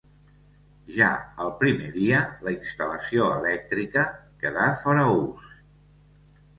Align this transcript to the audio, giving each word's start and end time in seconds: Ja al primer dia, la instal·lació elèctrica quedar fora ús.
Ja 0.95 1.09
al 1.45 1.53
primer 1.59 1.91
dia, 1.99 2.23
la 2.47 2.55
instal·lació 2.57 3.31
elèctrica 3.37 4.09
quedar 4.43 4.75
fora 4.85 5.09
ús. 5.23 5.49